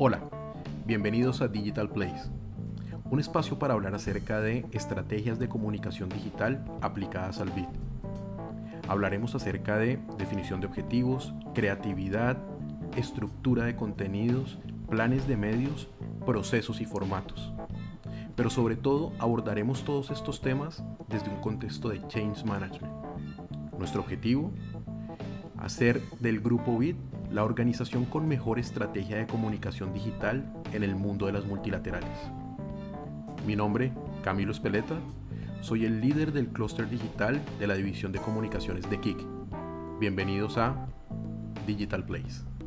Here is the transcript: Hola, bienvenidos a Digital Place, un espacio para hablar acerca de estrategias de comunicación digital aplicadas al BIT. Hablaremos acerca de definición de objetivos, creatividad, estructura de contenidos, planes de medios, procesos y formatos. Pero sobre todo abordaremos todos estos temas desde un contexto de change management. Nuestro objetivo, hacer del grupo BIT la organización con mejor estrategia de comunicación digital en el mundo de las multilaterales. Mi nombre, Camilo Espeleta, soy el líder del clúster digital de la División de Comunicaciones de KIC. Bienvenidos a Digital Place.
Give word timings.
Hola, 0.00 0.20
bienvenidos 0.86 1.40
a 1.40 1.48
Digital 1.48 1.90
Place, 1.90 2.30
un 3.10 3.18
espacio 3.18 3.58
para 3.58 3.74
hablar 3.74 3.96
acerca 3.96 4.40
de 4.40 4.64
estrategias 4.70 5.40
de 5.40 5.48
comunicación 5.48 6.08
digital 6.08 6.64
aplicadas 6.80 7.40
al 7.40 7.50
BIT. 7.50 7.66
Hablaremos 8.86 9.34
acerca 9.34 9.76
de 9.76 9.98
definición 10.16 10.60
de 10.60 10.68
objetivos, 10.68 11.34
creatividad, 11.52 12.38
estructura 12.96 13.64
de 13.64 13.74
contenidos, 13.74 14.60
planes 14.88 15.26
de 15.26 15.36
medios, 15.36 15.88
procesos 16.24 16.80
y 16.80 16.84
formatos. 16.84 17.52
Pero 18.36 18.50
sobre 18.50 18.76
todo 18.76 19.12
abordaremos 19.18 19.84
todos 19.84 20.12
estos 20.12 20.40
temas 20.40 20.84
desde 21.08 21.28
un 21.28 21.40
contexto 21.40 21.88
de 21.88 22.06
change 22.06 22.44
management. 22.44 22.94
Nuestro 23.76 24.02
objetivo, 24.02 24.52
hacer 25.56 26.00
del 26.20 26.38
grupo 26.38 26.78
BIT 26.78 26.96
la 27.30 27.44
organización 27.44 28.04
con 28.04 28.26
mejor 28.26 28.58
estrategia 28.58 29.16
de 29.16 29.26
comunicación 29.26 29.92
digital 29.92 30.50
en 30.72 30.82
el 30.82 30.94
mundo 30.96 31.26
de 31.26 31.32
las 31.32 31.44
multilaterales. 31.44 32.18
Mi 33.46 33.54
nombre, 33.54 33.92
Camilo 34.22 34.52
Espeleta, 34.52 34.98
soy 35.60 35.84
el 35.84 36.00
líder 36.00 36.32
del 36.32 36.48
clúster 36.48 36.88
digital 36.88 37.40
de 37.58 37.66
la 37.66 37.74
División 37.74 38.12
de 38.12 38.20
Comunicaciones 38.20 38.88
de 38.88 39.00
KIC. 39.00 39.18
Bienvenidos 40.00 40.56
a 40.56 40.86
Digital 41.66 42.04
Place. 42.04 42.57